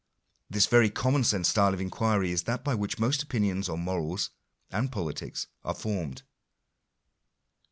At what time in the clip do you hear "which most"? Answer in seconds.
2.73-3.21